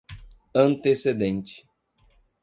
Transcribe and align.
antecedente 0.67 1.61